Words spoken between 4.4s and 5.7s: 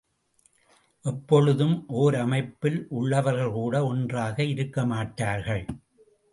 இருக்கமாட்டார்கள்.